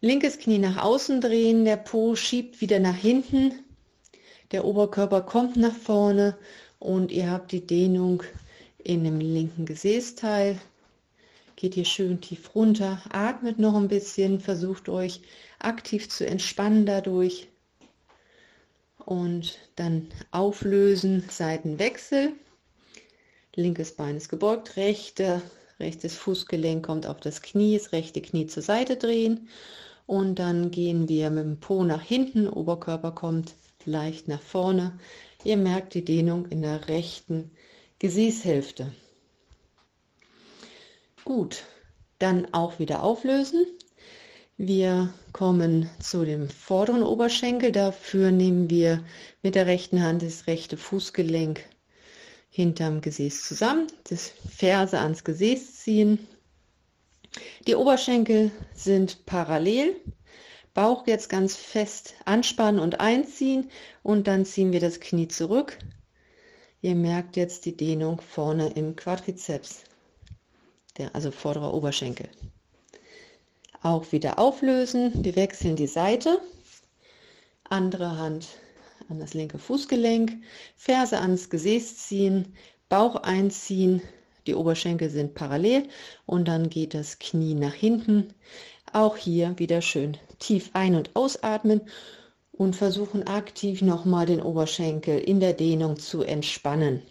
Linkes 0.00 0.38
Knie 0.38 0.56
nach 0.56 0.82
außen 0.82 1.20
drehen, 1.20 1.66
der 1.66 1.76
Po 1.76 2.16
schiebt 2.16 2.62
wieder 2.62 2.78
nach 2.78 2.96
hinten, 2.96 3.52
der 4.50 4.64
Oberkörper 4.64 5.20
kommt 5.20 5.56
nach 5.56 5.74
vorne 5.74 6.38
und 6.78 7.12
ihr 7.12 7.30
habt 7.30 7.52
die 7.52 7.66
Dehnung 7.66 8.22
in 8.82 9.04
dem 9.04 9.20
linken 9.20 9.66
Gesäßteil. 9.66 10.58
Geht 11.54 11.74
hier 11.74 11.84
schön 11.84 12.22
tief 12.22 12.54
runter, 12.54 13.02
atmet 13.10 13.58
noch 13.58 13.74
ein 13.74 13.88
bisschen, 13.88 14.40
versucht 14.40 14.88
euch 14.88 15.20
aktiv 15.58 16.08
zu 16.08 16.26
entspannen 16.26 16.86
dadurch 16.86 17.49
und 19.10 19.58
dann 19.74 20.06
auflösen, 20.30 21.24
Seitenwechsel. 21.28 22.32
Linkes 23.56 23.96
Bein 23.96 24.16
ist 24.16 24.28
gebeugt, 24.28 24.76
rechte, 24.76 25.42
rechtes 25.80 26.14
Fußgelenk 26.14 26.86
kommt 26.86 27.08
auf 27.08 27.18
das 27.18 27.42
Knie, 27.42 27.76
das 27.76 27.90
rechte 27.90 28.22
Knie 28.22 28.46
zur 28.46 28.62
Seite 28.62 28.96
drehen 28.96 29.48
und 30.06 30.38
dann 30.38 30.70
gehen 30.70 31.08
wir 31.08 31.30
mit 31.30 31.44
dem 31.44 31.58
Po 31.58 31.82
nach 31.82 32.02
hinten, 32.02 32.48
Oberkörper 32.48 33.10
kommt 33.10 33.54
leicht 33.84 34.28
nach 34.28 34.42
vorne. 34.42 34.96
Ihr 35.42 35.56
merkt 35.56 35.94
die 35.94 36.04
Dehnung 36.04 36.46
in 36.46 36.62
der 36.62 36.86
rechten 36.86 37.50
Gesäßhälfte. 37.98 38.92
Gut, 41.24 41.64
dann 42.20 42.54
auch 42.54 42.78
wieder 42.78 43.02
auflösen. 43.02 43.66
Wir 44.62 45.08
kommen 45.32 45.88
zu 46.00 46.26
dem 46.26 46.50
vorderen 46.50 47.02
Oberschenkel. 47.02 47.72
Dafür 47.72 48.30
nehmen 48.30 48.68
wir 48.68 49.02
mit 49.42 49.54
der 49.54 49.64
rechten 49.64 50.02
Hand 50.02 50.20
das 50.20 50.48
rechte 50.48 50.76
Fußgelenk 50.76 51.64
hinterm 52.50 53.00
Gesäß 53.00 53.42
zusammen, 53.48 53.86
das 54.10 54.30
Ferse 54.54 54.98
ans 54.98 55.24
Gesäß 55.24 55.76
ziehen. 55.76 56.26
Die 57.66 57.74
Oberschenkel 57.74 58.50
sind 58.74 59.24
parallel. 59.24 59.96
Bauch 60.74 61.06
jetzt 61.06 61.30
ganz 61.30 61.56
fest 61.56 62.12
anspannen 62.26 62.82
und 62.82 63.00
einziehen 63.00 63.70
und 64.02 64.26
dann 64.26 64.44
ziehen 64.44 64.72
wir 64.72 64.80
das 64.80 65.00
Knie 65.00 65.28
zurück. 65.28 65.78
Ihr 66.82 66.96
merkt 66.96 67.38
jetzt 67.38 67.64
die 67.64 67.78
Dehnung 67.78 68.20
vorne 68.20 68.68
im 68.74 68.94
Quadrizeps, 68.94 69.84
der, 70.98 71.14
also 71.14 71.30
vorderer 71.30 71.72
Oberschenkel. 71.72 72.28
Auch 73.82 74.12
wieder 74.12 74.38
auflösen. 74.38 75.24
Wir 75.24 75.36
wechseln 75.36 75.76
die 75.76 75.86
Seite. 75.86 76.40
Andere 77.64 78.18
Hand 78.18 78.48
an 79.08 79.18
das 79.18 79.34
linke 79.34 79.58
Fußgelenk, 79.58 80.32
Ferse 80.76 81.18
ans 81.18 81.50
Gesäß 81.50 81.96
ziehen, 81.96 82.54
Bauch 82.88 83.16
einziehen, 83.16 84.02
die 84.46 84.54
Oberschenkel 84.54 85.10
sind 85.10 85.34
parallel 85.34 85.88
und 86.26 86.48
dann 86.48 86.70
geht 86.70 86.94
das 86.94 87.18
Knie 87.18 87.54
nach 87.54 87.74
hinten. 87.74 88.32
Auch 88.92 89.16
hier 89.16 89.58
wieder 89.58 89.82
schön 89.82 90.16
tief 90.38 90.70
ein- 90.72 90.94
und 90.94 91.14
ausatmen 91.14 91.82
und 92.52 92.76
versuchen 92.76 93.26
aktiv 93.26 93.82
nochmal 93.82 94.26
den 94.26 94.42
Oberschenkel 94.42 95.18
in 95.18 95.40
der 95.40 95.52
Dehnung 95.52 95.98
zu 95.98 96.22
entspannen. 96.22 97.02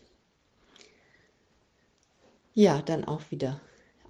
Ja, 2.53 2.81
dann 2.81 3.05
auch 3.05 3.21
wieder 3.29 3.61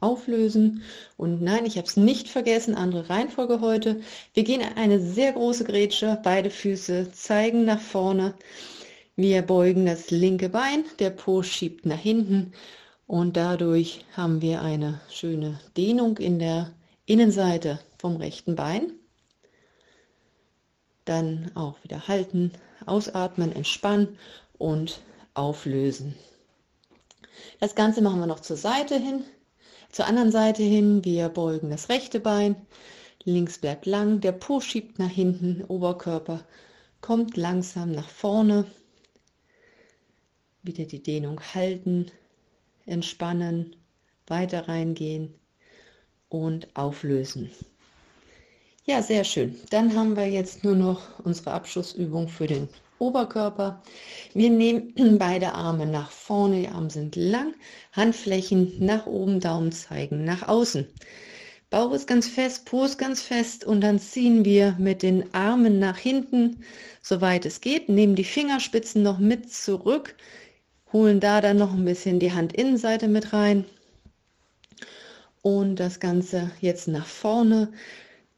auflösen. 0.02 0.84
Und 1.18 1.42
nein, 1.42 1.66
ich 1.66 1.78
habe 1.78 1.88
es 1.88 1.98
nicht 1.98 2.30
vergessen, 2.30 2.76
andere 2.76 3.10
Reihenfolge 3.10 3.62
heute. 3.62 4.02
Wir 4.34 4.44
gehen 4.44 4.62
eine 4.76 5.00
sehr 5.00 5.34
große 5.34 5.64
Grätsche, 5.64 6.20
beide 6.24 6.50
Füße 6.50 7.12
zeigen 7.12 7.66
nach 7.66 7.82
vorne. 7.82 8.34
Wir 9.16 9.42
beugen 9.42 9.86
das 9.86 10.12
linke 10.12 10.50
Bein, 10.50 10.86
der 11.00 11.10
Po 11.10 11.44
schiebt 11.44 11.86
nach 11.86 12.00
hinten 12.00 12.54
und 13.06 13.36
dadurch 13.36 14.06
haben 14.16 14.42
wir 14.42 14.62
eine 14.62 15.02
schöne 15.10 15.60
Dehnung 15.76 16.20
in 16.20 16.40
der 16.40 16.72
Innenseite 17.06 17.80
vom 17.98 18.18
rechten 18.18 18.56
Bein. 18.56 18.94
Dann 21.06 21.52
auch 21.56 21.84
wieder 21.84 22.08
halten, 22.08 22.52
ausatmen, 22.86 23.52
entspannen 23.52 24.20
und 24.58 25.02
auflösen. 25.34 26.16
Das 27.60 27.76
Ganze 27.76 28.02
machen 28.02 28.20
wir 28.20 28.28
noch 28.28 28.42
zur 28.42 28.58
Seite 28.58 28.96
hin. 28.96 29.24
Zur 29.90 30.06
anderen 30.06 30.32
Seite 30.32 30.64
hin, 30.64 31.04
wir 31.04 31.30
beugen 31.30 31.70
das 31.70 31.90
rechte 31.90 32.20
Bein, 32.20 32.56
links 33.24 33.58
bleibt 33.58 33.86
lang, 33.86 34.22
der 34.22 34.32
Po 34.32 34.62
schiebt 34.62 35.00
nach 35.00 35.10
hinten, 35.10 35.64
Oberkörper 35.66 36.46
kommt 37.02 37.38
langsam 37.38 37.92
nach 37.92 38.08
vorne. 38.08 38.66
Wieder 40.62 40.86
die 40.86 41.02
Dehnung 41.02 41.42
halten, 41.54 42.12
entspannen, 42.86 43.76
weiter 44.28 44.68
reingehen 44.68 45.34
und 46.30 46.68
auflösen. 46.76 47.50
Ja, 48.86 49.02
sehr 49.02 49.24
schön. 49.24 49.56
Dann 49.70 49.96
haben 49.96 50.16
wir 50.16 50.28
jetzt 50.28 50.64
nur 50.64 50.76
noch 50.76 51.20
unsere 51.20 51.52
Abschlussübung 51.52 52.28
für 52.28 52.48
den 52.48 52.70
Oberkörper. 53.00 53.82
Wir 54.34 54.50
nehmen 54.50 54.94
beide 55.18 55.54
Arme 55.54 55.86
nach 55.86 56.12
vorne, 56.12 56.62
die 56.62 56.68
Arme 56.68 56.90
sind 56.90 57.16
lang, 57.16 57.54
Handflächen 57.94 58.74
nach 58.80 59.06
oben, 59.06 59.40
Daumen 59.40 59.72
zeigen 59.72 60.24
nach 60.26 60.48
außen. 60.48 60.88
Bauch 61.70 61.94
ist 61.94 62.08
ganz 62.08 62.28
fest, 62.28 62.66
Po 62.66 62.84
ist 62.84 62.98
ganz 62.98 63.22
fest 63.22 63.64
und 63.64 63.82
dann 63.82 64.00
ziehen 64.00 64.44
wir 64.44 64.76
mit 64.80 65.04
den 65.04 65.34
Armen 65.36 65.78
nach 65.78 65.98
hinten, 65.98 66.64
soweit 67.02 67.46
es 67.46 67.62
geht, 67.62 67.90
nehmen 67.90 68.16
die 68.16 68.24
Fingerspitzen 68.24 69.04
noch 69.04 69.20
mit 69.20 69.54
zurück, 69.54 70.16
holen 70.92 71.20
da 71.20 71.42
dann 71.42 71.58
noch 71.58 71.74
ein 71.74 71.86
bisschen 71.86 72.20
die 72.20 72.32
Handinnenseite 72.32 73.08
mit 73.08 73.34
rein. 73.34 73.66
Und 75.44 75.76
das 75.76 76.00
Ganze 76.00 76.50
jetzt 76.60 76.88
nach 76.88 77.06
vorne 77.06 77.72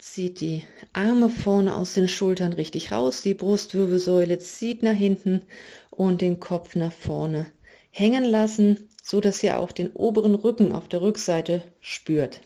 zieht 0.01 0.41
die 0.41 0.63
Arme 0.93 1.29
vorne 1.29 1.75
aus 1.75 1.93
den 1.93 2.07
Schultern 2.07 2.53
richtig 2.53 2.91
raus, 2.91 3.21
die 3.21 3.35
Brustwirbelsäule 3.35 4.39
zieht 4.39 4.81
nach 4.81 4.95
hinten 4.95 5.43
und 5.91 6.21
den 6.21 6.39
Kopf 6.39 6.75
nach 6.75 6.91
vorne 6.91 7.45
hängen 7.91 8.23
lassen, 8.23 8.89
so 9.03 9.21
dass 9.21 9.43
ihr 9.43 9.59
auch 9.59 9.71
den 9.71 9.91
oberen 9.91 10.33
Rücken 10.33 10.71
auf 10.71 10.87
der 10.87 11.01
Rückseite 11.01 11.63
spürt. 11.81 12.41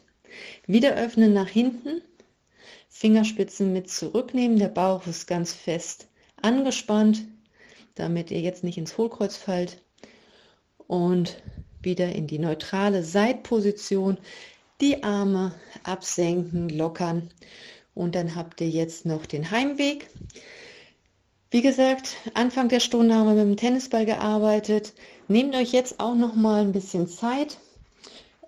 Wieder 0.67 0.95
öffnen 0.95 1.31
nach 1.33 1.47
hinten, 1.47 2.01
Fingerspitzen 2.89 3.71
mit 3.71 3.89
zurücknehmen, 3.89 4.59
der 4.59 4.67
Bauch 4.67 5.07
ist 5.07 5.25
ganz 5.25 5.53
fest 5.53 6.07
angespannt, 6.41 7.23
damit 7.95 8.31
ihr 8.31 8.41
jetzt 8.41 8.65
nicht 8.65 8.77
ins 8.77 8.97
Hohlkreuz 8.97 9.37
fallt 9.37 9.81
und 10.87 11.41
wieder 11.81 12.13
in 12.13 12.27
die 12.27 12.39
neutrale 12.39 13.01
Seitposition 13.01 14.17
die 14.81 15.03
Arme 15.03 15.53
absenken, 15.83 16.69
lockern 16.69 17.29
und 17.93 18.15
dann 18.15 18.35
habt 18.35 18.59
ihr 18.59 18.69
jetzt 18.69 19.05
noch 19.05 19.25
den 19.25 19.49
Heimweg. 19.49 20.09
Wie 21.49 21.61
gesagt, 21.61 22.17
Anfang 22.33 22.67
der 22.67 22.81
Stunde 22.81 23.15
haben 23.15 23.27
wir 23.27 23.45
mit 23.45 23.57
dem 23.57 23.57
Tennisball 23.57 24.05
gearbeitet. 24.05 24.93
Nehmt 25.29 25.55
euch 25.55 25.71
jetzt 25.71 26.01
auch 26.01 26.15
noch 26.15 26.35
mal 26.35 26.61
ein 26.61 26.73
bisschen 26.73 27.07
Zeit 27.07 27.57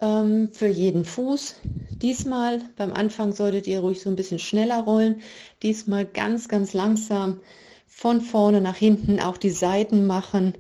ähm, 0.01 0.49
für 0.51 0.67
jeden 0.67 1.05
Fuß. 1.05 1.55
Diesmal 1.91 2.61
beim 2.75 2.91
Anfang 2.91 3.31
solltet 3.31 3.65
ihr 3.65 3.79
ruhig 3.79 4.01
so 4.01 4.09
ein 4.09 4.17
bisschen 4.17 4.39
schneller 4.39 4.81
rollen. 4.83 5.21
Diesmal 5.63 6.05
ganz, 6.05 6.49
ganz 6.49 6.73
langsam 6.73 7.39
von 7.87 8.19
vorne 8.19 8.59
nach 8.59 8.75
hinten 8.75 9.21
auch 9.21 9.37
die 9.37 9.51
Seiten 9.51 10.05
machen. 10.05 10.55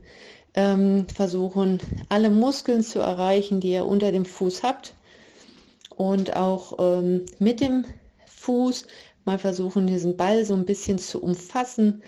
Ähm, 0.53 1.07
versuchen 1.13 1.81
alle 2.07 2.29
Muskeln 2.29 2.81
zu 2.81 2.99
erreichen, 2.99 3.59
die 3.59 3.73
ihr 3.73 3.85
unter 3.85 4.13
dem 4.13 4.25
Fuß 4.25 4.63
habt 4.63 4.93
und 5.97 6.35
auch 6.35 6.77
ähm, 6.79 7.25
mit 7.39 7.59
dem 7.59 7.83
Fuß 8.27 8.85
mal 9.25 9.39
versuchen, 9.39 9.87
diesen 9.87 10.15
Ball 10.15 10.45
so 10.45 10.53
ein 10.53 10.65
bisschen 10.65 10.99
zu 10.99 11.21
umfassen, 11.21 12.01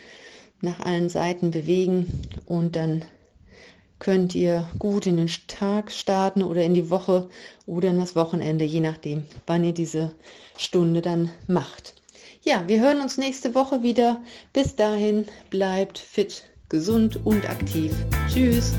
nach 0.61 0.79
allen 0.79 1.09
Seiten 1.09 1.51
bewegen 1.51 2.21
und 2.45 2.75
dann 2.75 3.03
könnt 3.97 4.33
ihr 4.33 4.69
gut 4.79 5.05
in 5.05 5.17
den 5.17 5.29
Tag 5.47 5.91
starten 5.91 6.43
oder 6.43 6.63
in 6.63 6.73
die 6.73 6.89
Woche 6.89 7.29
oder 7.65 7.89
in 7.89 7.99
das 7.99 8.15
Wochenende, 8.15 8.63
je 8.63 8.79
nachdem, 8.79 9.23
wann 9.45 9.63
ihr 9.63 9.73
diese 9.73 10.11
Stunde 10.57 11.01
dann 11.01 11.31
macht. 11.47 11.95
Ja, 12.41 12.63
wir 12.67 12.79
hören 12.79 13.01
uns 13.01 13.17
nächste 13.17 13.53
Woche 13.53 13.83
wieder. 13.83 14.21
Bis 14.53 14.75
dahin 14.75 15.25
bleibt 15.49 15.97
fit, 15.97 16.43
gesund 16.69 17.19
und 17.25 17.49
aktiv. 17.49 17.93
Tschüss. 18.29 18.73